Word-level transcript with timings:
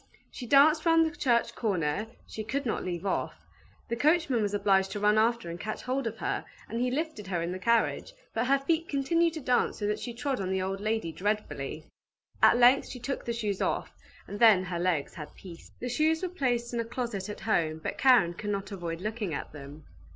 She 0.31 0.47
danced 0.47 0.83
round 0.83 1.05
the 1.05 1.15
church 1.15 1.53
corner, 1.53 2.07
she 2.25 2.43
could 2.43 2.65
not 2.65 2.83
leave 2.83 3.05
off; 3.05 3.35
the 3.87 3.95
coachman 3.95 4.41
was 4.41 4.55
obliged 4.55 4.89
to 4.93 4.99
run 4.99 5.19
after 5.19 5.47
and 5.47 5.59
catch 5.59 5.83
hold 5.83 6.07
of 6.07 6.17
her, 6.17 6.43
and 6.67 6.79
he 6.81 6.89
lifted 6.89 7.27
her 7.27 7.39
in 7.43 7.51
the 7.51 7.59
carriage, 7.59 8.11
but 8.33 8.47
her 8.47 8.57
feet 8.57 8.89
continued 8.89 9.33
to 9.35 9.41
dance 9.41 9.77
so 9.77 9.85
that 9.85 9.99
she 9.99 10.15
trod 10.15 10.41
on 10.41 10.49
the 10.49 10.59
old 10.59 10.79
lady 10.79 11.11
dreadfully. 11.11 11.85
At 12.41 12.57
length 12.57 12.87
she 12.87 12.99
took 12.99 13.25
the 13.25 13.31
shoes 13.31 13.61
off, 13.61 13.91
and 14.27 14.39
then 14.39 14.63
her 14.63 14.79
legs 14.79 15.13
had 15.13 15.35
peace. 15.35 15.71
The 15.79 15.87
shoes 15.87 16.23
were 16.23 16.29
placed 16.29 16.73
in 16.73 16.79
a 16.79 16.85
closet 16.85 17.29
at 17.29 17.41
home, 17.41 17.77
but 17.77 17.99
Karen 17.99 18.33
could 18.33 18.49
not 18.49 18.71
avoid 18.71 19.01
looking 19.01 19.35
at 19.35 19.53
them. 19.53 19.85